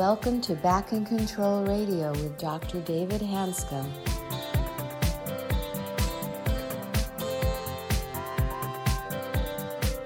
[0.00, 2.80] welcome to Back in Control Radio with Dr.
[2.80, 3.86] David Hanscom.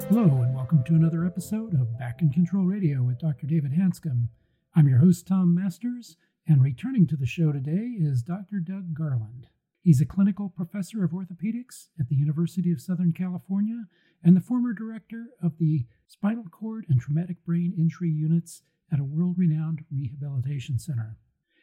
[0.08, 3.46] Hello, and welcome to another episode of Back in Control Radio with Dr.
[3.46, 4.26] David Hanscom.
[4.74, 8.58] I'm your host, Tom Masters, and returning to the show today is Dr.
[8.58, 9.46] Doug Garland.
[9.80, 13.84] He's a clinical professor of orthopedics at the University of Southern California
[14.24, 18.62] and the former director of the spinal cord and traumatic brain injury units
[18.92, 21.16] at a world renowned rehabilitation center.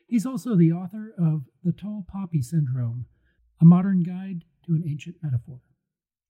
[0.07, 3.05] He's also the author of The Tall Poppy Syndrome,
[3.61, 5.59] a modern guide to an ancient metaphor.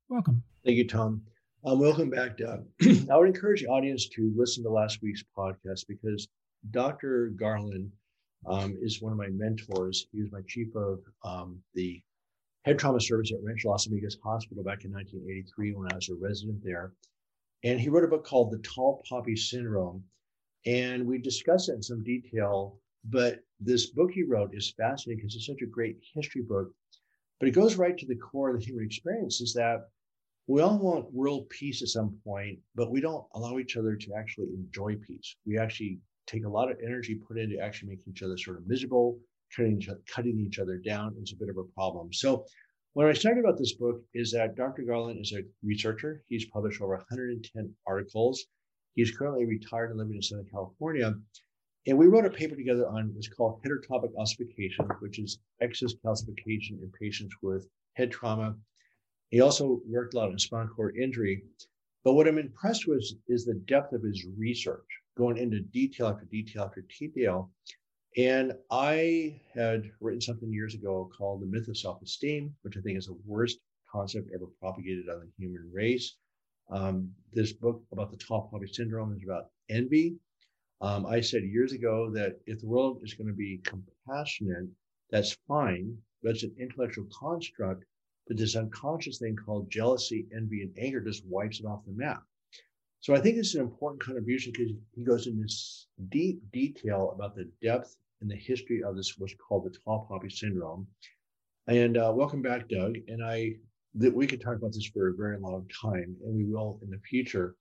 [0.10, 0.44] Welcome.
[0.64, 1.24] Thank you, Tom.
[1.66, 2.66] Um, welcome back, Doug.
[3.10, 6.28] I would encourage the audience to listen to last week's podcast because
[6.70, 7.34] Dr.
[7.36, 7.92] Garland
[8.48, 10.08] um, is one of my mentors.
[10.12, 12.02] He was my chief of um, the
[12.66, 16.16] head trauma service at Rancho Los Amigos Hospital back in 1983 when I was a
[16.16, 16.94] resident there.
[17.64, 20.04] And he wrote a book called The Tall Poppy Syndrome.
[20.66, 22.80] And we discussed it in some detail.
[23.06, 26.72] But this book he wrote is fascinating because it's such a great history book.
[27.40, 29.90] But it goes right to the core of the human experience is that
[30.48, 34.14] we all want world peace at some point, but we don't allow each other to
[34.14, 35.36] actually enjoy peace.
[35.46, 38.68] We actually take a lot of energy put into actually making each other sort of
[38.68, 39.20] miserable,
[39.56, 42.14] cutting each other, cutting each other down is a bit of a problem.
[42.14, 42.46] So
[42.94, 44.84] what I started about this book is that Dr.
[44.84, 46.24] Garland is a researcher.
[46.28, 48.46] He's published over 110 articles.
[48.96, 51.16] He's currently retired and living in Southern California.
[51.88, 56.82] And we wrote a paper together on what's called heterotopic ossification, which is excess calcification
[56.82, 58.56] in patients with head trauma.
[59.30, 61.44] He also worked a lot on spinal cord injury.
[62.04, 64.86] But what I'm impressed with is the depth of his research,
[65.18, 67.52] going into detail after detail after detail.
[68.18, 72.82] And I had written something years ago called The Myth of Self Esteem, which I
[72.82, 76.18] think is the worst concept ever propagated on the human race.
[76.70, 80.16] Um, this book about the tall poppy syndrome is about envy.
[80.82, 84.68] Um, I said years ago that if the world is going to be compassionate,
[85.10, 87.86] that's fine, but it's an intellectual construct
[88.28, 92.24] but this unconscious thing called jealousy, envy, and anger just wipes it off the map.
[93.02, 95.54] So I think this is an important contribution because he goes into
[96.10, 100.30] deep detail about the depth and the history of this, what's called the tall poppy
[100.30, 100.88] syndrome.
[101.68, 102.96] And uh, welcome back, Doug.
[103.08, 103.56] And I
[103.96, 106.90] that we could talk about this for a very long time, and we will in
[106.90, 107.56] the future.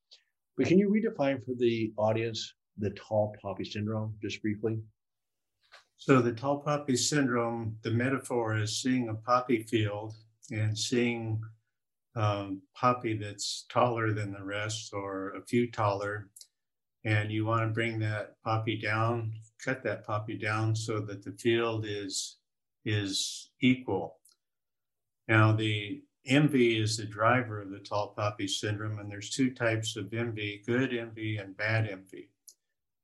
[0.57, 4.79] But can you redefine for the audience the tall poppy syndrome just briefly?
[5.97, 10.15] So the tall poppy syndrome, the metaphor is seeing a poppy field
[10.51, 11.41] and seeing
[12.17, 16.29] um, poppy that's taller than the rest or a few taller,
[17.05, 21.33] and you want to bring that poppy down, cut that poppy down so that the
[21.33, 22.39] field is
[22.85, 24.17] is equal.
[25.29, 29.97] Now the envy is the driver of the tall poppy syndrome, and there's two types
[29.97, 32.31] of envy: good envy and bad envy.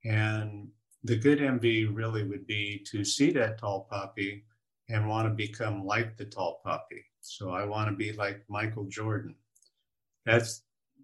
[0.05, 0.69] And
[1.05, 4.45] the good envy really would be to see that tall poppy
[4.89, 7.05] and want to become like the tall poppy.
[7.21, 9.35] So I want to be like Michael Jordan.
[10.25, 10.63] That's,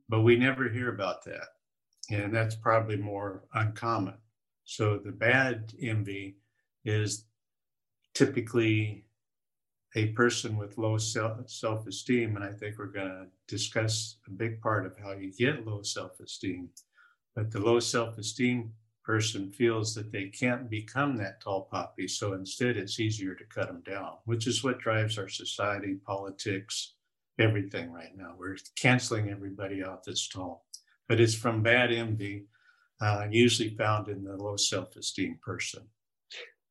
[0.09, 1.49] but we never hear about that.
[2.11, 4.15] And that's probably more uncommon.
[4.65, 6.37] So the bad envy
[6.85, 7.25] is
[8.15, 9.05] typically
[9.95, 12.37] a person with low self esteem.
[12.37, 15.83] And I think we're going to discuss a big part of how you get low
[15.83, 16.69] self esteem.
[17.35, 18.73] But the low self esteem
[19.05, 22.07] person feels that they can't become that tall poppy.
[22.07, 26.95] So instead, it's easier to cut them down, which is what drives our society, politics,
[27.39, 28.35] everything right now.
[28.39, 30.65] We're canceling everybody out that's tall.
[31.09, 32.47] But it's from bad envy,
[33.01, 35.83] uh, usually found in the low self esteem person.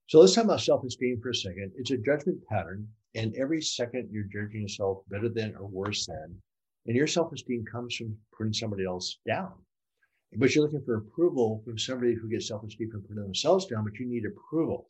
[0.07, 1.71] So let's talk about self esteem for a second.
[1.77, 2.87] It's a judgment pattern.
[3.15, 6.41] And every second you're judging yourself better than or worse than.
[6.87, 9.53] And your self esteem comes from putting somebody else down
[10.37, 13.99] but you're looking for approval from somebody who gets self-esteem from putting themselves down, but
[13.99, 14.87] you need approval.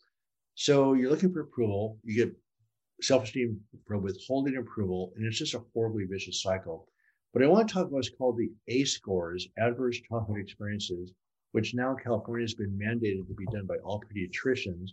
[0.54, 2.36] So you're looking for approval, you get
[3.02, 6.88] self-esteem from withholding approval, and it's just a horribly vicious cycle.
[7.34, 11.12] But I want to talk about what's called the ACE scores, adverse childhood experiences,
[11.54, 14.92] which now California has been mandated to be done by all pediatricians.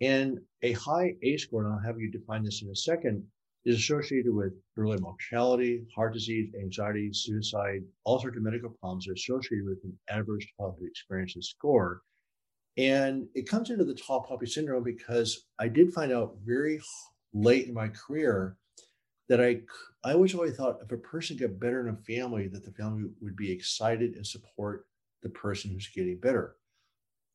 [0.00, 3.24] And a high ACE score, and I'll have you define this in a second,
[3.64, 9.14] is associated with early mortality, heart disease, anxiety, suicide, all sorts of medical problems are
[9.14, 12.02] associated with an adverse childhood experiences score.
[12.76, 16.80] And it comes into the tall poppy syndrome because I did find out very
[17.32, 18.56] late in my career
[19.28, 19.62] that I
[20.04, 23.10] I always always thought if a person got better in a family, that the family
[23.20, 24.86] would be excited and support
[25.22, 26.56] the person who's getting better.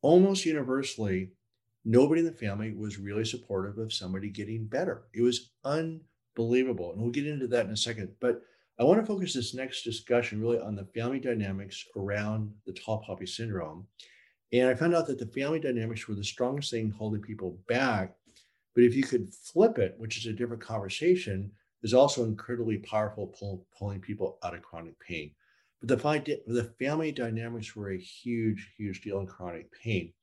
[0.02, 1.32] Almost universally,
[1.86, 5.04] nobody in the family was really supportive of somebody getting better.
[5.14, 6.92] It was unbelievable.
[6.92, 8.10] And we'll get into that in a second.
[8.20, 8.42] But
[8.80, 13.04] I want to focus this next discussion really on the family dynamics around the tall
[13.06, 13.88] poppy syndrome.
[14.54, 18.16] And I found out that the family dynamics were the strongest thing holding people back.
[18.74, 21.52] But if you could flip it, which is a different conversation,
[21.84, 25.32] is also incredibly powerful pull, pulling people out of chronic pain.
[25.82, 30.14] But the, the family dynamics were a huge, huge deal in chronic pain.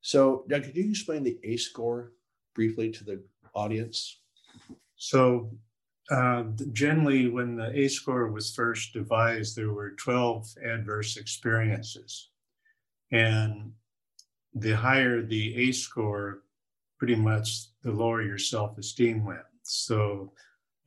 [0.00, 2.12] So, Doug, could you explain the ACE score
[2.54, 3.22] briefly to the
[3.54, 4.20] audience?
[4.96, 5.50] So,
[6.10, 12.30] uh, generally, when the ACE score was first devised, there were 12 adverse experiences.
[13.12, 13.72] And
[14.54, 16.42] the higher the ACE score,
[16.98, 19.46] pretty much the lower your self esteem went.
[19.62, 20.32] So,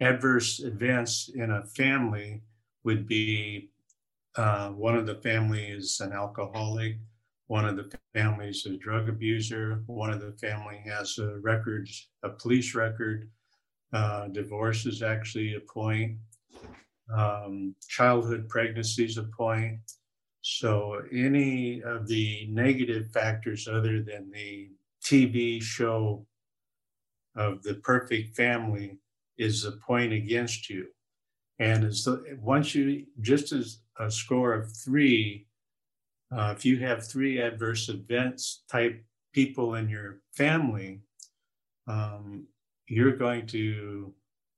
[0.01, 2.41] adverse events in a family
[2.83, 3.69] would be
[4.35, 6.97] uh, one of the family is an alcoholic,
[7.53, 11.87] one of the families is a drug abuser, one of the family has a record,
[12.23, 13.29] a police record.
[13.93, 16.17] Uh, divorce is actually a point.
[17.15, 19.77] Um, childhood pregnancy is a point.
[20.41, 24.71] So any of the negative factors other than the
[25.05, 26.25] TV show
[27.35, 28.97] of the perfect family
[29.37, 30.87] is a point against you.
[31.59, 35.45] And as the, once you, just as a score of three,
[36.35, 39.03] uh, if you have three adverse events type
[39.33, 41.01] people in your family,
[41.87, 42.47] um,
[42.87, 44.13] you're going to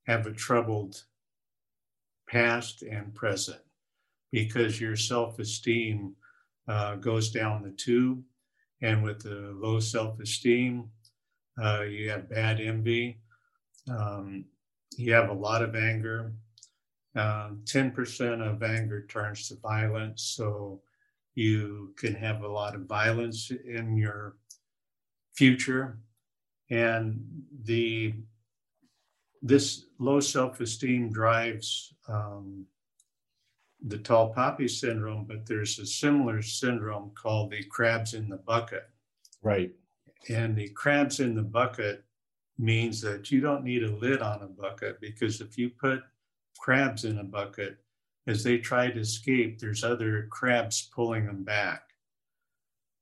[0.07, 1.03] have a troubled
[2.29, 3.59] past and present
[4.31, 6.15] because your self esteem
[6.67, 8.23] uh, goes down the tube.
[8.81, 10.89] And with the low self esteem,
[11.61, 13.19] uh, you have bad envy.
[13.89, 14.45] Um,
[14.97, 16.33] you have a lot of anger.
[17.15, 20.23] Um, 10% of anger turns to violence.
[20.35, 20.81] So
[21.35, 24.37] you can have a lot of violence in your
[25.35, 25.99] future.
[26.69, 27.21] And
[27.63, 28.13] the
[29.41, 32.65] this low self-esteem drives um,
[33.85, 38.89] the tall poppy syndrome, but there's a similar syndrome called the crabs in the bucket.
[39.43, 39.71] Right.
[40.29, 42.03] And the crabs in the bucket
[42.57, 46.01] means that you don't need a lid on a bucket because if you put
[46.57, 47.77] crabs in a bucket,
[48.27, 51.81] as they try to escape, there's other crabs pulling them back.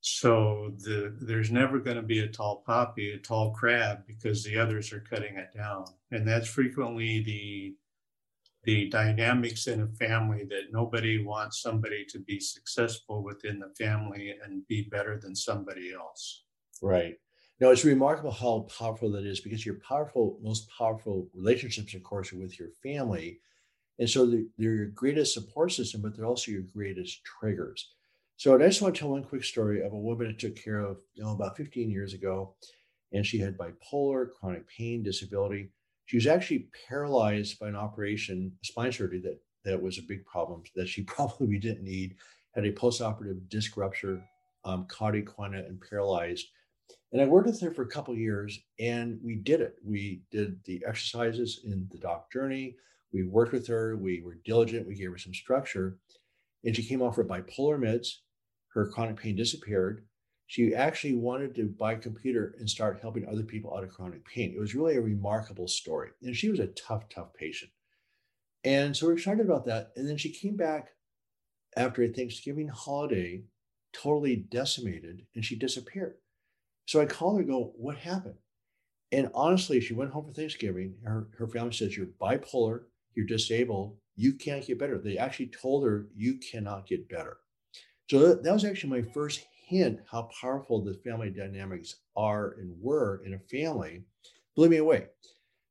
[0.02, 4.58] So the, there's never going to be a tall poppy, a tall crab, because the
[4.58, 5.86] others are cutting it down.
[6.12, 7.76] And that's frequently the
[8.66, 14.36] the dynamics in a family that nobody wants somebody to be successful within the family
[14.44, 16.46] and be better than somebody else.
[16.82, 17.16] Right.
[17.60, 22.32] Now it's remarkable how powerful that is because your powerful, most powerful relationships, of course,
[22.34, 23.40] are with your family.
[24.00, 27.94] And so they're, your greatest support system, but they're also your greatest triggers.
[28.38, 30.80] So I just want to tell one quick story of a woman I took care
[30.80, 32.56] of you know, about 15 years ago.
[33.12, 35.70] And she had bipolar, chronic pain, disability.
[36.06, 40.64] She was actually paralyzed by an operation, spine surgery that, that was a big problem
[40.76, 42.16] that she probably didn't need,
[42.56, 44.24] had a postoperative disc rupture,
[44.66, 46.48] um, cauda equina, and paralyzed
[47.14, 49.76] and I worked with her for a couple years and we did it.
[49.86, 52.76] We did the exercises in the doc journey.
[53.14, 53.96] We worked with her.
[53.96, 54.88] We were diligent.
[54.88, 56.00] We gave her some structure.
[56.64, 58.08] And she came off her bipolar meds.
[58.74, 60.06] Her chronic pain disappeared.
[60.48, 64.26] She actually wanted to buy a computer and start helping other people out of chronic
[64.26, 64.54] pain.
[64.56, 66.10] It was really a remarkable story.
[66.22, 67.72] And she was a tough, tough patient.
[68.64, 69.92] And so we're excited about that.
[69.96, 70.90] And then she came back
[71.76, 73.44] after a Thanksgiving holiday,
[73.94, 76.16] totally decimated, and she disappeared.
[76.86, 78.36] So I called her, and go, what happened?
[79.12, 80.96] And honestly, she went home for Thanksgiving.
[81.04, 84.98] Her, her family says, You're bipolar, you're disabled, you can't get better.
[84.98, 87.38] They actually told her, You cannot get better.
[88.10, 93.24] So that, was actually my first hint how powerful the family dynamics are and were
[93.26, 94.04] in a family.
[94.56, 95.08] Blew me away.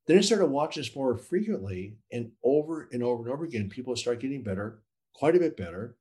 [0.07, 3.95] Then I started watching this more frequently, and over and over and over again, people
[3.95, 4.83] start getting better,
[5.15, 5.97] quite a bit better,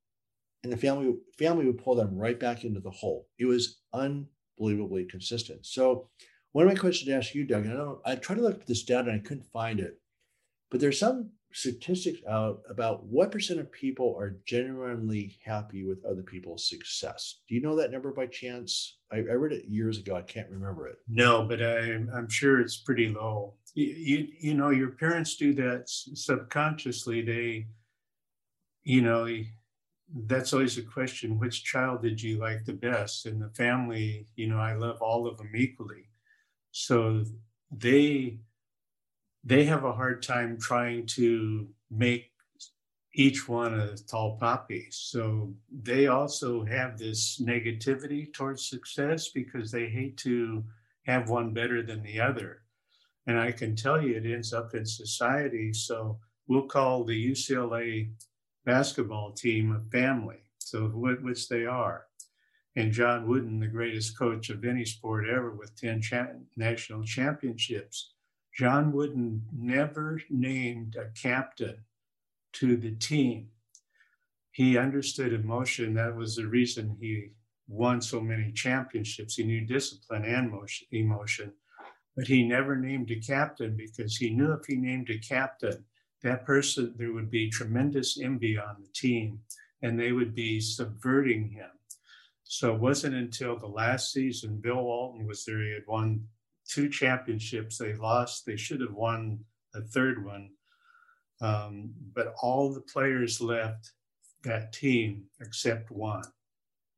[0.64, 3.28] and the family family would pull them right back into the hole.
[3.38, 5.66] It was unbelievably consistent.
[5.66, 6.10] So
[6.54, 8.68] one of my questions to ask you, Doug, I know I tried to look at
[8.68, 10.01] this data and I couldn't find it,
[10.72, 16.24] but there's some statistics out about what percent of people are genuinely happy with other
[16.24, 17.42] people's success.
[17.48, 19.00] Do you know that number by chance?
[19.12, 20.16] I, I read it years ago.
[20.16, 20.96] I can't remember it.
[21.10, 21.80] No, but I,
[22.16, 23.56] I'm sure it's pretty low.
[23.74, 27.22] You, you, you know, your parents do that subconsciously.
[27.22, 27.68] They,
[28.84, 29.28] you know,
[30.28, 34.46] that's always a question which child did you like the best in the family you
[34.48, 36.10] know i love all of them equally
[36.72, 37.24] so
[37.72, 38.38] they
[39.44, 42.32] they have a hard time trying to make
[43.14, 44.88] each one a tall poppy.
[44.92, 50.64] So they also have this negativity towards success because they hate to
[51.06, 52.62] have one better than the other.
[53.28, 55.74] And i can tell you it ends up in society.
[55.74, 58.10] So we'll call the ucla
[58.66, 62.06] basketball team a family, so which they are.
[62.76, 68.14] And John Wooden, the greatest coach of any sport ever with 10 cha- national championships,
[68.54, 71.86] John Wooden never named a captain
[72.54, 73.50] to the team.
[74.52, 75.94] He understood emotion.
[75.94, 77.32] That was the reason he
[77.68, 79.36] won so many championships.
[79.36, 81.54] He knew discipline and motion, emotion,
[82.16, 85.86] but he never named a captain because he knew if he named a captain,
[86.22, 89.40] that person, there would be tremendous envy on the team
[89.82, 91.70] and they would be subverting him.
[92.44, 95.64] So it wasn't until the last season Bill Walton was there.
[95.64, 96.28] He had won
[96.72, 97.78] two championships.
[97.78, 98.46] They lost.
[98.46, 99.40] They should have won
[99.76, 100.50] a third one.
[101.42, 103.92] Um, but all the players left
[104.44, 106.24] that team except one.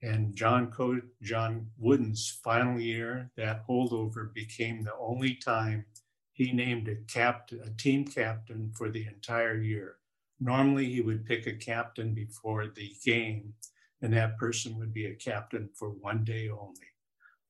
[0.02, 5.86] And John Co- John Wooden's final year, that holdover became the only time
[6.34, 9.98] he named a captain, a team captain for the entire year.
[10.40, 13.54] Normally, he would pick a captain before the game,
[14.02, 16.88] and that person would be a captain for one day only,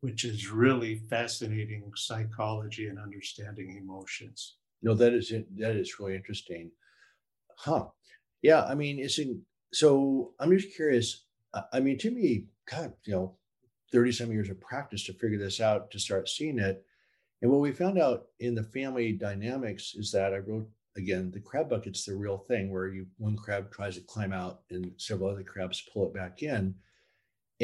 [0.04, 4.58] which is really fascinating psychology and understanding emotions.
[4.82, 6.72] No, that is that is really interesting,
[7.56, 7.86] huh?
[8.42, 9.42] Yeah, I mean, it's in,
[9.72, 10.34] so.
[10.42, 11.24] I'm just curious.
[11.72, 13.38] I mean, to me, God, you know,
[13.94, 16.86] thirty some years of practice to figure this out, to start seeing it,
[17.42, 20.68] and what we found out in the family dynamics is that I wrote
[20.98, 24.64] again, the crab bucket's the real thing where you one crab tries to climb out
[24.70, 26.76] and several other crabs pull it back in.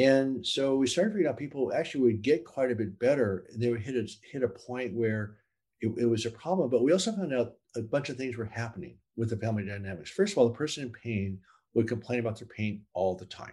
[0.00, 3.46] And so we started figuring out people actually would get quite a bit better.
[3.52, 5.36] And they would hit a hit a point where
[5.80, 6.70] it, it was a problem.
[6.70, 10.10] But we also found out a bunch of things were happening with the family dynamics.
[10.10, 11.38] First of all, the person in pain
[11.74, 13.52] would complain about their pain all the time.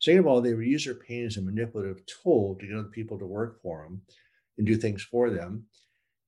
[0.00, 2.88] Second of all, they would use their pain as a manipulative tool to get other
[2.88, 4.02] people to work for them
[4.58, 5.64] and do things for them.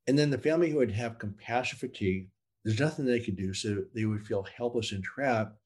[0.07, 2.29] And then the family who would have compassion fatigue
[2.65, 3.55] there's nothing they could do.
[3.55, 5.57] So they would feel helpless and trapped.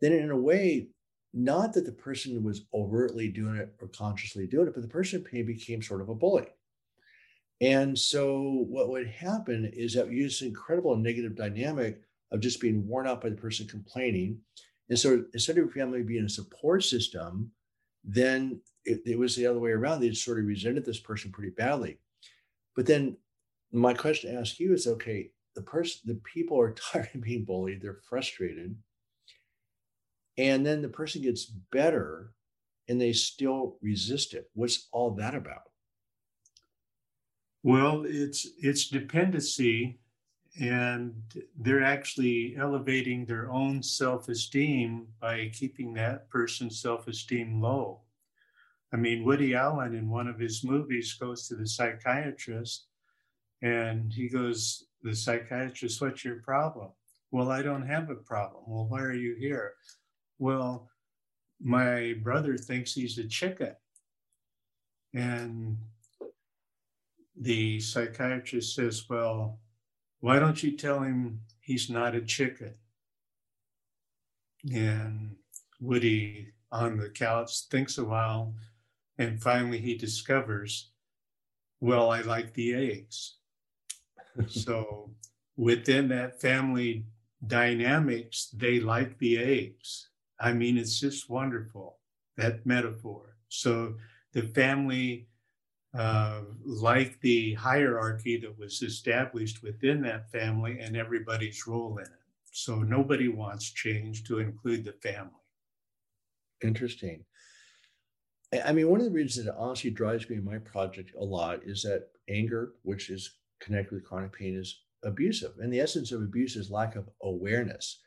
[0.00, 0.88] Then, in a way,
[1.32, 5.24] not that the person was overtly doing it or consciously doing it, but the person
[5.32, 6.46] became sort of a bully.
[7.60, 12.00] And so, what would happen is that you use this incredible negative dynamic
[12.32, 14.38] of just being worn out by the person complaining.
[14.88, 17.50] And so, instead of your family being a support system,
[18.02, 20.00] then it, it was the other way around.
[20.00, 21.98] They sort of resented this person pretty badly.
[22.74, 23.18] But then,
[23.72, 27.44] my question to ask you is okay, the person the people are tired of being
[27.44, 28.76] bullied they're frustrated
[30.40, 32.32] and then the person gets better
[32.88, 35.70] and they still resist it what's all that about
[37.62, 39.98] well it's it's dependency
[40.60, 41.14] and
[41.60, 48.00] they're actually elevating their own self-esteem by keeping that person's self-esteem low
[48.92, 52.86] i mean woody allen in one of his movies goes to the psychiatrist
[53.62, 56.90] and he goes the psychiatrist, what's your problem?
[57.30, 58.64] Well, I don't have a problem.
[58.66, 59.74] Well, why are you here?
[60.40, 60.88] Well,
[61.60, 63.76] my brother thinks he's a chicken.
[65.14, 65.78] And
[67.38, 69.60] the psychiatrist says, Well,
[70.20, 72.74] why don't you tell him he's not a chicken?
[74.72, 75.36] And
[75.80, 78.54] Woody on the couch thinks a while
[79.18, 80.90] and finally he discovers,
[81.80, 83.36] Well, I like the eggs
[84.48, 85.10] so
[85.56, 87.04] within that family
[87.46, 90.09] dynamics, they like the eggs.
[90.40, 91.98] I mean, it's just wonderful,
[92.36, 93.36] that metaphor.
[93.48, 93.94] So
[94.32, 95.28] the family,
[95.96, 102.10] uh, like the hierarchy that was established within that family and everybody's role in it.
[102.52, 105.32] So nobody wants change to include the family.
[106.62, 107.24] Interesting.
[108.64, 111.60] I mean, one of the reasons that honestly drives me in my project a lot
[111.64, 115.52] is that anger, which is connected with chronic pain is abusive.
[115.60, 118.00] And the essence of abuse is lack of awareness.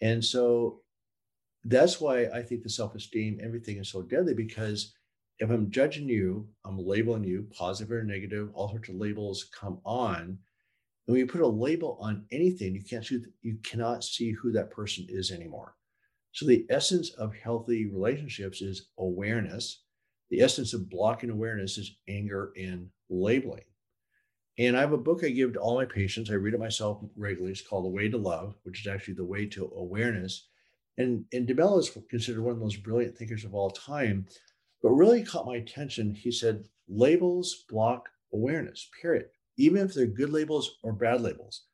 [0.00, 0.82] And so
[1.64, 4.94] that's why I think the self esteem, everything is so deadly because
[5.38, 9.80] if I'm judging you, I'm labeling you positive or negative, all sorts of labels come
[9.84, 10.20] on.
[10.20, 10.38] And
[11.06, 14.70] when you put a label on anything, you can't see, you cannot see who that
[14.70, 15.74] person is anymore.
[16.32, 19.82] So the essence of healthy relationships is awareness.
[20.30, 23.64] The essence of blocking awareness is anger and labeling.
[24.58, 26.30] And I have a book I give to all my patients.
[26.30, 27.52] I read it myself regularly.
[27.52, 30.48] It's called The Way to Love, which is actually the way to awareness.
[30.98, 34.26] And, and DeMello is considered one of the most brilliant thinkers of all time.
[34.82, 36.14] But really caught my attention.
[36.14, 39.26] He said, labels block awareness, period.
[39.56, 41.64] Even if they're good labels or bad labels.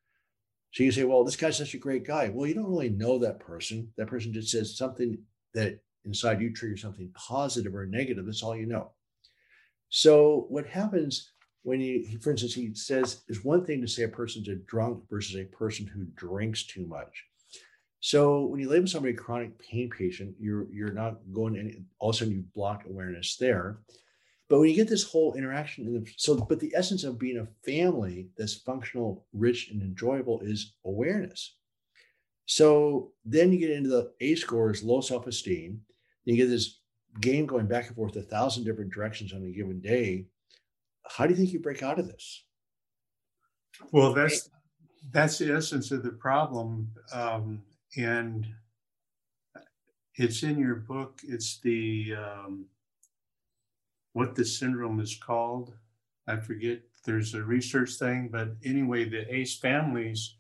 [0.73, 2.29] So you say, well, this guy's such a great guy.
[2.29, 3.93] Well, you don't really know that person.
[3.97, 5.19] That person just says something
[5.55, 8.27] that inside you triggers something positive or negative.
[8.27, 8.91] That's all you know.
[9.89, 11.33] So what happens
[11.63, 15.05] when he, for instance, he says it's one thing to say a person's a drunk
[15.09, 17.25] versus a person who drinks too much.
[18.01, 22.11] So when you label somebody a chronic pain patient, you're you're not going any all
[22.11, 23.79] of a sudden you block awareness there.
[24.49, 27.39] But when you get this whole interaction, in the, so but the essence of being
[27.39, 31.57] a family that's functional, rich, and enjoyable is awareness.
[32.45, 35.81] So then you get into the ACE scores, low self-esteem.
[36.25, 36.79] You get this
[37.21, 40.27] game going back and forth a thousand different directions on a given day.
[41.09, 42.45] How do you think you break out of this?
[43.91, 44.49] Well, that's
[45.11, 47.63] that's the essence of the problem, um,
[47.97, 48.47] and
[50.17, 51.21] it's in your book.
[51.25, 52.67] It's the um,
[54.13, 55.75] what the syndrome is called.
[56.27, 56.81] I forget.
[57.05, 60.39] There's a research thing, but anyway, the ACE families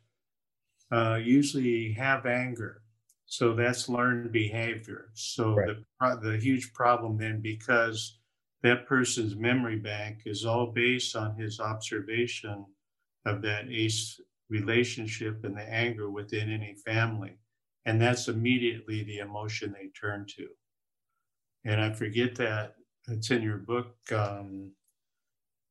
[0.90, 2.82] uh, usually have anger,
[3.26, 5.10] so that's learned behavior.
[5.14, 5.76] So right.
[6.00, 8.18] the the huge problem then because
[8.62, 12.66] that person's memory bank is all based on his observation
[13.26, 17.38] of that ACE relationship and the anger within any family.
[17.86, 20.48] And that's immediately the emotion they turn to.
[21.64, 22.74] And I forget that
[23.08, 23.94] it's in your book.
[24.12, 24.72] Um,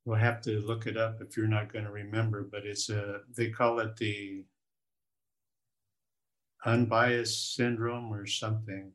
[0.06, 3.20] we'll have to look it up if you're not going to remember, but it's a,
[3.36, 4.46] they call it the
[6.66, 8.92] unbiased syndrome or something.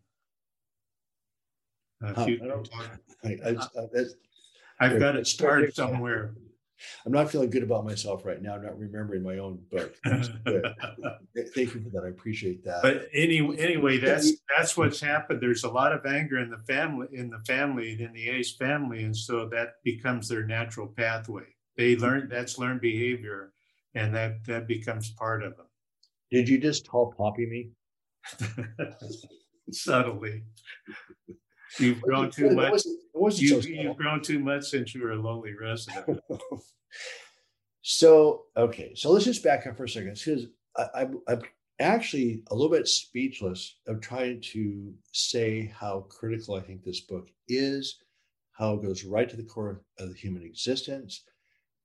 [2.03, 2.27] Uh, huh,
[3.25, 3.57] I I,
[4.81, 6.35] I, have got it started somewhere.
[7.05, 8.55] I'm not feeling good about myself right now.
[8.55, 9.95] I'm not remembering my own book.
[10.05, 10.29] Thank
[11.57, 12.03] you for that.
[12.05, 12.83] I appreciate that.
[12.83, 15.41] But any, anyway, that's that's what's happened.
[15.41, 19.05] There's a lot of anger in the family, in the family, in the Ace family,
[19.05, 21.45] and so that becomes their natural pathway.
[21.77, 23.53] They learn that's learned behavior,
[23.95, 25.67] and that that becomes part of them.
[26.31, 27.71] Did you just tall poppy me?
[29.73, 30.43] Subtly.
[31.79, 32.69] You've grown too much.
[32.69, 35.55] It wasn't, it wasn't you, so you've grown too much since you were a lonely
[35.55, 36.21] resident.
[37.83, 40.47] so okay, so let's just back up for a second because
[40.77, 41.43] I, I'm
[41.79, 47.29] actually a little bit speechless of trying to say how critical I think this book
[47.49, 47.99] is,
[48.53, 51.23] how it goes right to the core of the human existence,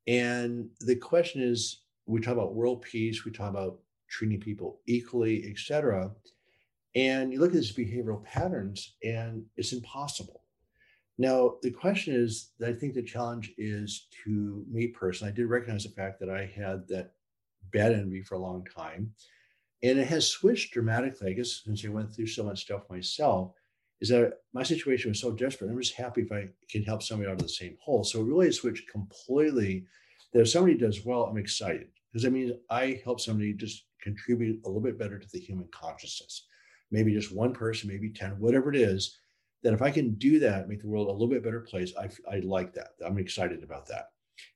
[0.07, 5.47] and the question is: we talk about world peace, we talk about treating people equally,
[5.49, 6.11] etc.
[6.95, 10.41] And you look at these behavioral patterns, and it's impossible.
[11.17, 15.31] Now, the question is that I think the challenge is to me personally.
[15.31, 17.13] I did recognize the fact that I had that
[17.71, 19.11] bad envy for a long time.
[19.83, 23.51] And it has switched dramatically, I guess, since I went through so much stuff myself.
[24.01, 25.69] Is that my situation was so desperate.
[25.69, 28.03] I'm just happy if I can help somebody out of the same hole.
[28.03, 29.85] So really, it really switched completely
[30.33, 34.61] that if somebody does well, I'm excited because that means I help somebody just contribute
[34.65, 36.45] a little bit better to the human consciousness
[36.91, 39.17] maybe just one person, maybe 10, whatever it is,
[39.63, 42.09] that if I can do that, make the world a little bit better place, I,
[42.31, 42.89] I like that.
[43.05, 44.09] I'm excited about that.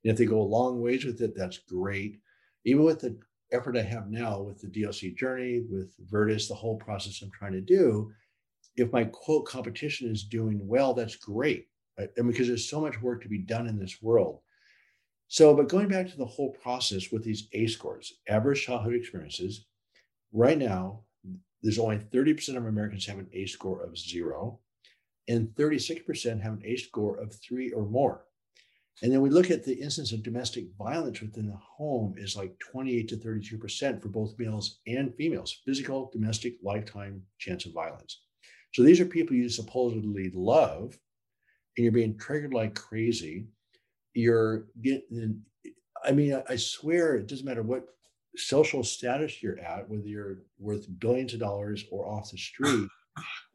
[0.03, 2.19] And if they go a long ways with it, that's great.
[2.65, 3.17] Even with the
[3.51, 7.53] effort I have now with the DOC journey, with Virtus, the whole process I'm trying
[7.53, 8.11] to do,
[8.75, 11.67] if my quote competition is doing well, that's great.
[11.97, 14.39] And because there's so much work to be done in this world.
[15.27, 19.65] So, but going back to the whole process with these ACE scores, average childhood experiences,
[20.31, 21.01] right now,
[21.61, 24.59] there's only 30% of Americans have an ACE score of zero,
[25.27, 28.25] and 36% have an ACE score of three or more.
[29.01, 32.59] And then we look at the incidence of domestic violence within the home is like
[32.59, 38.23] 28 to 32% for both males and females, physical, domestic, lifetime chance of violence.
[38.73, 40.97] So these are people you supposedly love,
[41.77, 43.47] and you're being triggered like crazy.
[44.13, 45.41] You're getting,
[46.03, 47.85] I mean, I swear it doesn't matter what
[48.35, 52.87] social status you're at, whether you're worth billions of dollars or off the street,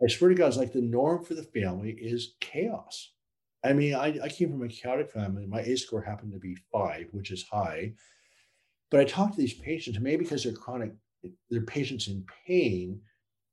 [0.03, 3.13] I swear to God, it's like the norm for the family is chaos.
[3.65, 5.47] I mean, I, I came from a chaotic family.
[5.47, 7.95] My ACE score happened to be five, which is high.
[8.91, 10.93] But I talk to these patients, maybe because they're chronic,
[11.51, 13.01] they're patients in pain,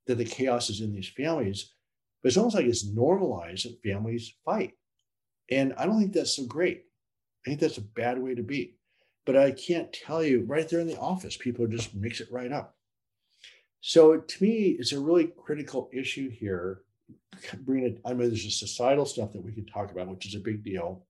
[0.07, 1.73] that the chaos is in these families.
[2.21, 4.73] But it's almost like it's normalized that families fight.
[5.49, 6.83] And I don't think that's so great.
[7.45, 8.75] I think that's a bad way to be
[9.25, 11.37] but I can't tell you right there in the office.
[11.37, 12.75] People just mix it right up.
[13.81, 16.81] So to me, it's a really critical issue here.
[17.61, 18.01] Bring it.
[18.05, 20.63] I mean, there's a societal stuff that we can talk about, which is a big
[20.63, 21.05] deal.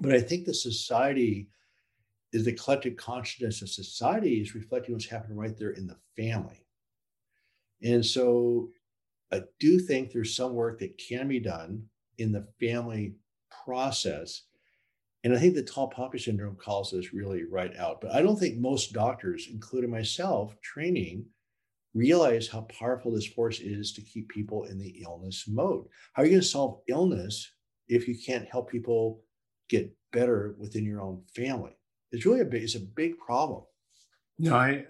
[0.00, 1.48] But I think the society
[2.32, 6.66] is the collective consciousness of society is reflecting what's happening right there in the family.
[7.82, 8.70] And so
[9.32, 11.84] I do think there's some work that can be done
[12.18, 13.14] in the family
[13.64, 14.42] process
[15.26, 18.00] and I think the tall poppy syndrome calls this really right out.
[18.00, 21.26] But I don't think most doctors, including myself, training,
[21.94, 25.86] realize how powerful this force is to keep people in the illness mode.
[26.12, 27.50] How are you going to solve illness
[27.88, 29.24] if you can't help people
[29.68, 31.76] get better within your own family?
[32.12, 33.64] It's really a big, it's a big problem.
[34.38, 34.84] No, I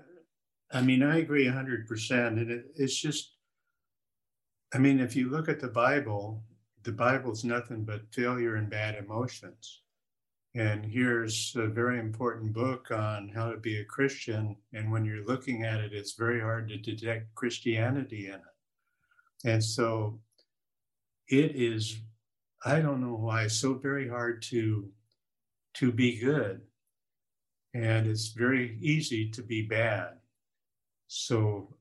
[0.71, 2.27] I mean, I agree 100%.
[2.27, 3.37] And it, it's just,
[4.75, 6.45] I mean, if you look at the Bible,
[6.83, 9.81] the Bible's nothing but failure and bad emotions.
[10.57, 14.57] And here's a very important book on how to be a Christian.
[14.73, 18.41] And when you're looking at it, it's very hard to detect Christianity in it.
[19.45, 20.19] And so
[21.29, 21.99] it is,
[22.65, 24.89] I don't know why, so very hard to
[25.75, 26.63] to be good.
[27.75, 30.15] And it's very easy to be bad.
[31.07, 31.77] So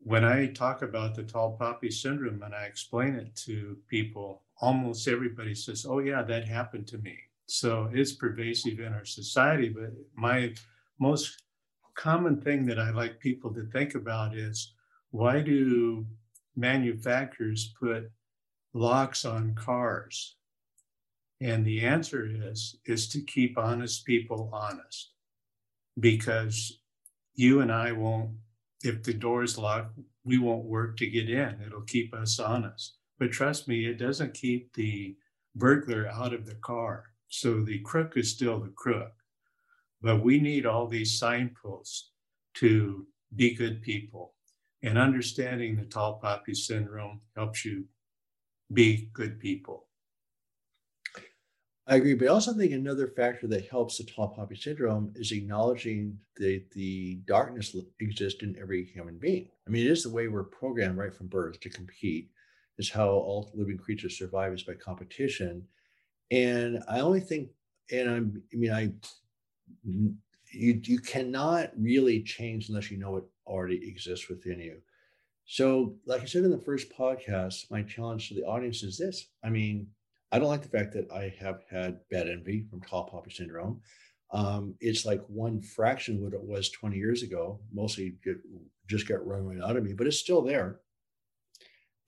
[0.00, 5.08] when I talk about the tall poppy syndrome and I explain it to people, almost
[5.08, 7.18] everybody says, Oh, yeah, that happened to me.
[7.52, 9.68] So it's pervasive in our society.
[9.68, 10.54] But my
[10.98, 11.42] most
[11.94, 14.72] common thing that I like people to think about is
[15.10, 16.06] why do
[16.56, 18.10] manufacturers put
[18.72, 20.36] locks on cars?
[21.42, 25.12] And the answer is is to keep honest people honest.
[26.00, 26.80] Because
[27.34, 28.30] you and I won't
[28.82, 31.60] if the door is locked, we won't work to get in.
[31.66, 32.96] It'll keep us honest.
[33.18, 35.16] But trust me, it doesn't keep the
[35.54, 37.11] burglar out of the car.
[37.32, 39.10] So the crook is still the crook.
[40.02, 42.10] But we need all these signposts
[42.56, 44.34] to be good people.
[44.82, 47.86] And understanding the tall poppy syndrome helps you
[48.70, 49.86] be good people.
[51.86, 55.32] I agree, but I also think another factor that helps the tall poppy syndrome is
[55.32, 59.48] acknowledging that the darkness exists in every human being.
[59.66, 62.30] I mean, it is the way we're programmed right from birth to compete.
[62.78, 65.66] Is how all living creatures survive is by competition.
[66.30, 67.50] And I only think,
[67.90, 68.92] and I'm, I mean, I,
[69.84, 74.78] you you cannot really change unless you know it already exists within you.
[75.44, 79.28] So, like I said in the first podcast, my challenge to the audience is this:
[79.42, 79.88] I mean
[80.32, 83.82] I don't like the fact that I have had bad envy from tall poppy syndrome.
[84.32, 87.60] Um, it's like one fraction what it was 20 years ago.
[87.70, 88.14] Mostly
[88.88, 90.80] just got run right out of me, but it's still there.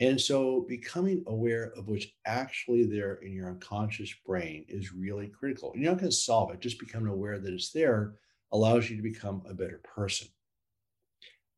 [0.01, 5.73] And so becoming aware of what's actually there in your unconscious brain is really critical.
[5.75, 8.15] You're not going to solve it, just becoming aware that it's there
[8.53, 10.29] allows you to become a better person.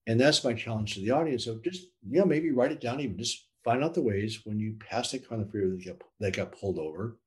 [0.06, 1.46] And that's my challenge to the audience.
[1.46, 4.60] So just, you know, maybe write it down, even just find out the ways when
[4.60, 7.18] you pass that on the freeway that get, that got pulled over.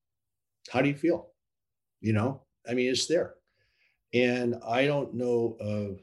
[0.69, 1.31] How do you feel?
[2.01, 3.33] You know, I mean, it's there.
[4.13, 5.99] And I don't know of,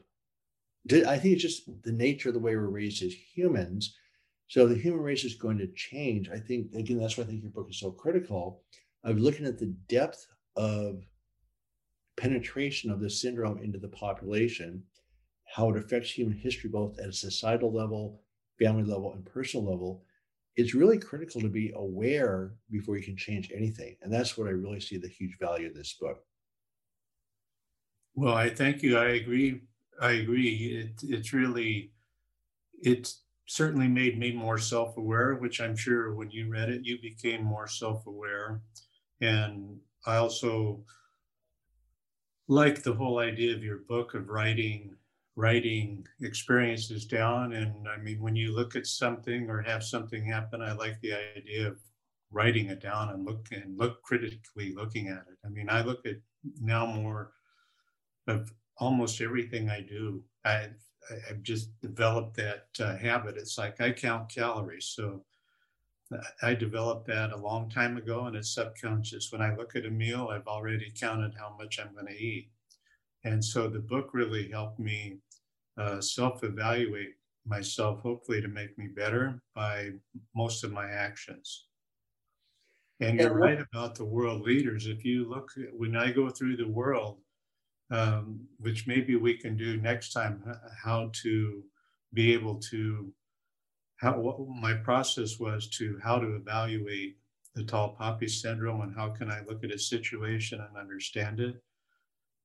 [0.92, 3.96] I think it's just the nature of the way we're raised as humans.
[4.48, 6.28] So the human race is going to change.
[6.30, 8.62] I think, again, that's why I think your book is so critical
[9.04, 11.04] of looking at the depth of
[12.16, 14.84] penetration of this syndrome into the population,
[15.44, 18.22] how it affects human history, both at a societal level,
[18.58, 20.04] family level, and personal level,
[20.56, 23.96] it's really critical to be aware before you can change anything.
[24.02, 26.24] And that's what I really see the huge value of this book.
[28.14, 28.96] Well, I thank you.
[28.96, 29.62] I agree.
[30.00, 30.78] I agree.
[30.80, 31.92] It, it's really,
[32.82, 37.00] it's certainly made me more self aware, which I'm sure when you read it, you
[37.00, 38.60] became more self aware.
[39.20, 40.84] And I also
[42.48, 44.96] like the whole idea of your book of writing
[45.36, 47.52] writing experiences down.
[47.52, 51.12] And I mean, when you look at something or have something happen, I like the
[51.36, 51.78] idea of
[52.30, 55.38] writing it down and look and look critically looking at it.
[55.44, 56.16] I mean, I look at
[56.60, 57.32] now more
[58.26, 60.24] of almost everything I do.
[60.44, 60.70] I,
[61.28, 63.36] I've just developed that uh, habit.
[63.36, 64.86] It's like I count calories.
[64.86, 65.24] So
[66.42, 69.32] I developed that a long time ago and it's subconscious.
[69.32, 72.50] When I look at a meal, I've already counted how much I'm going to eat.
[73.24, 75.18] And so the book really helped me
[75.78, 77.14] uh, self evaluate
[77.44, 79.90] myself, hopefully to make me better by
[80.34, 81.66] most of my actions.
[83.00, 84.86] And you're right about the world leaders.
[84.86, 87.18] If you look, when I go through the world,
[87.90, 90.42] um, which maybe we can do next time,
[90.82, 91.62] how to
[92.12, 93.12] be able to,
[93.96, 97.16] how what my process was to how to evaluate
[97.54, 101.62] the tall poppy syndrome and how can I look at a situation and understand it.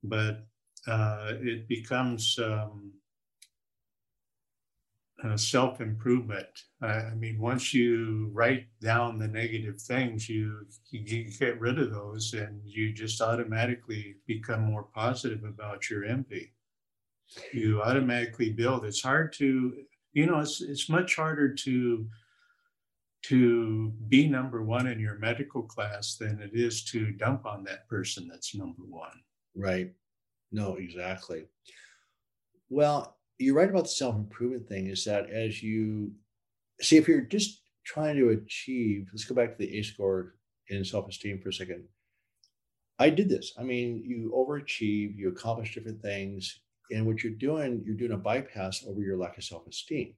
[0.03, 0.45] But
[0.87, 2.93] uh, it becomes um,
[5.23, 6.47] uh, self improvement.
[6.81, 12.33] I mean, once you write down the negative things, you, you get rid of those
[12.33, 16.53] and you just automatically become more positive about your envy.
[17.53, 18.83] You automatically build.
[18.83, 19.73] It's hard to,
[20.13, 22.07] you know, it's, it's much harder to
[23.23, 27.87] to be number one in your medical class than it is to dump on that
[27.87, 29.21] person that's number one.
[29.55, 29.91] Right.
[30.51, 31.45] No, exactly.
[32.69, 36.11] Well, you're right about the self improvement thing is that as you
[36.81, 40.35] see, if you're just trying to achieve, let's go back to the ACE score
[40.67, 41.83] in self esteem for a second.
[42.99, 43.53] I did this.
[43.57, 48.17] I mean, you overachieve, you accomplish different things, And what you're doing, you're doing a
[48.17, 50.13] bypass over your lack of self esteem.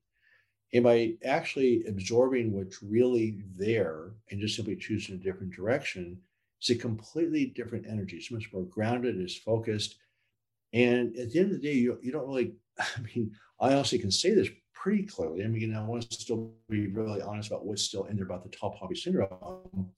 [0.73, 6.19] And by actually absorbing what's really there and just simply choosing a different direction,
[6.59, 8.17] it's a completely different energy.
[8.17, 9.95] It's much more grounded, it's focused.
[10.73, 13.99] And at the end of the day, you, you don't really, I mean, I honestly
[13.99, 15.43] can say this pretty clearly.
[15.43, 18.43] I mean, I want to still be really honest about what's still in there about
[18.43, 19.91] the tall poppy syndrome.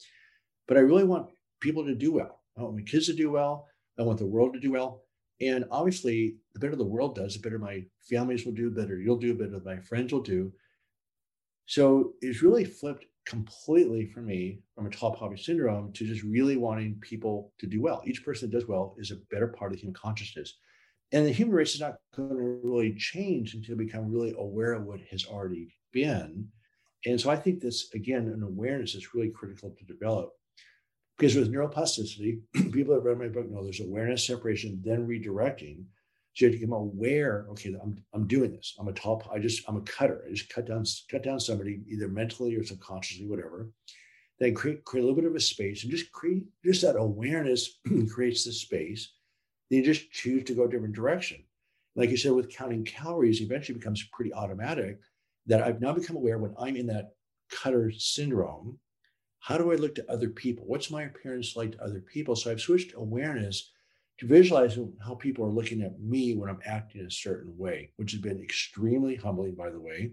[0.67, 1.29] But I really want
[1.61, 2.41] people to do well.
[2.57, 3.67] I want my kids to do well.
[3.97, 5.01] I want the world to do well.
[5.41, 9.17] And obviously, the better the world does, the better my families will do, better you'll
[9.17, 10.53] do, better my friends will do.
[11.65, 16.57] So it's really flipped completely for me from a tall poppy syndrome to just really
[16.57, 18.01] wanting people to do well.
[18.05, 20.57] Each person that does well is a better part of the human consciousness.
[21.11, 24.73] And the human race is not going to really change until we become really aware
[24.73, 26.47] of what has already been.
[27.05, 30.31] And so I think this, again, an awareness is really critical to develop.
[31.17, 32.41] Because with neuroplasticity,
[32.73, 35.85] people that read my book know there's awareness, separation, then redirecting.
[36.35, 37.45] So you have to become aware.
[37.51, 38.75] Okay, I'm I'm doing this.
[38.77, 39.27] I'm a top.
[39.31, 40.25] I just I'm a cutter.
[40.27, 43.69] I just cut down cut down somebody either mentally or subconsciously, whatever.
[44.39, 47.79] Then create create a little bit of a space and just create just that awareness
[48.13, 49.13] creates the space.
[49.69, 51.41] Then you just choose to go a different direction.
[51.95, 54.99] Like you said, with counting calories, eventually becomes pretty automatic.
[55.47, 57.11] That I've now become aware when I'm in that
[57.49, 58.77] cutter syndrome.
[59.39, 60.65] How do I look to other people?
[60.67, 62.35] What's my appearance like to other people?
[62.35, 63.71] So I've switched awareness
[64.19, 68.11] to visualize how people are looking at me when I'm acting a certain way, which
[68.13, 70.11] has been extremely humbling, by the way.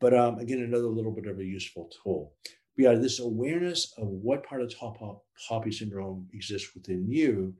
[0.00, 2.34] But um, again, another little bit of a useful tool.
[2.76, 7.54] But yeah, this awareness of what part of tall poppy syndrome exists within you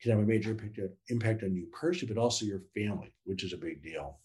[0.00, 3.52] can have a major impact, impact on you personally, but also your family, which is
[3.52, 4.18] a big deal.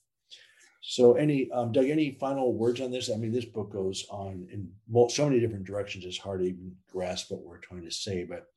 [0.82, 3.12] So, any um, Doug, any final words on this?
[3.12, 4.72] I mean, this book goes on in
[5.10, 8.24] so many different directions; it's hard to even grasp what we're trying to say.
[8.24, 8.48] But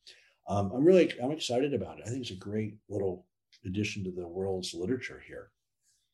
[0.50, 2.04] um, I'm really I'm excited about it.
[2.06, 3.26] I think it's a great little
[3.64, 5.52] addition to the world's literature here.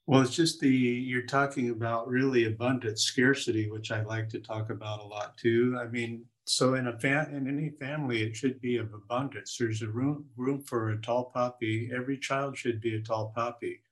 [0.07, 4.71] Well, it's just the you're talking about really abundant scarcity, which I like to talk
[4.71, 5.79] about a lot too.
[5.81, 9.57] I mean, so in a fa- in any family, it should be of abundance.
[9.59, 11.91] There's a room room for a tall poppy.
[11.95, 13.83] Every child should be a tall poppy,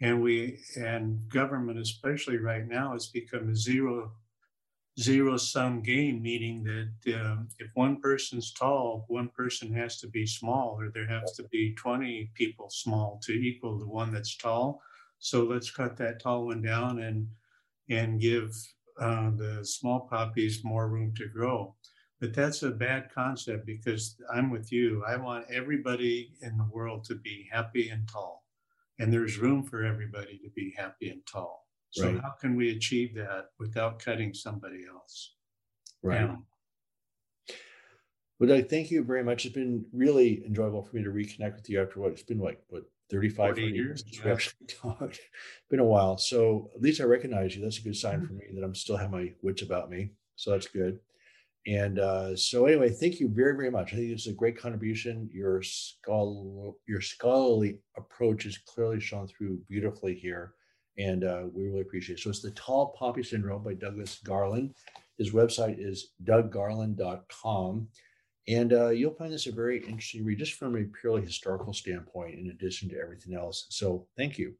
[0.00, 4.12] and we and government, especially right now, has become a zero
[4.98, 10.26] zero sum game, meaning that um, if one person's tall, one person has to be
[10.26, 14.80] small, or there has to be 20 people small to equal the one that's tall.
[15.18, 17.28] So let's cut that tall one down and
[17.88, 18.52] and give
[18.98, 21.74] uh, the small poppies more room to grow.
[22.20, 25.04] But that's a bad concept because I'm with you.
[25.06, 28.44] I want everybody in the world to be happy and tall,
[28.98, 31.65] and there's room for everybody to be happy and tall.
[31.96, 32.20] So right.
[32.20, 35.32] how can we achieve that without cutting somebody else?
[36.02, 36.18] Right.
[36.18, 36.44] Down?
[38.38, 39.46] Well, Doug, thank you very much.
[39.46, 42.60] It's been really enjoyable for me to reconnect with you after what it's been like,
[42.68, 45.20] what, 35 40 years since we actually talked.
[45.70, 46.18] been a while.
[46.18, 47.62] So at least I recognize you.
[47.62, 48.26] That's a good sign mm-hmm.
[48.26, 50.10] for me that I'm still have my wits about me.
[50.34, 50.98] So that's good.
[51.66, 53.94] And uh, so anyway, thank you very, very much.
[53.94, 55.30] I think this is a great contribution.
[55.32, 60.52] Your scholar, your scholarly approach is clearly shown through beautifully here
[60.98, 62.22] and uh, we really appreciate it.
[62.22, 64.74] So it's the Tall Poppy Syndrome by Douglas Garland.
[65.18, 67.88] His website is douggarland.com.
[68.48, 72.38] And uh, you'll find this a very interesting read, just from a purely historical standpoint,
[72.38, 73.66] in addition to everything else.
[73.70, 74.54] So thank you.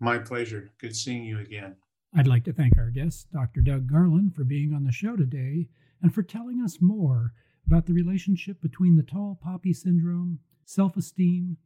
[0.00, 0.70] My pleasure.
[0.78, 1.74] Good seeing you again.
[2.16, 3.60] I'd like to thank our guest, Dr.
[3.60, 5.68] Doug Garland, for being on the show today
[6.00, 7.32] and for telling us more
[7.66, 11.56] about the relationship between the tall poppy syndrome, self esteem,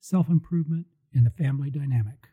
[0.00, 2.28] self improvement, and the family dynamic.